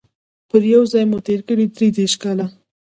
[0.49, 2.45] پر یوه ځای مو تیر کړي دي دیرش کاله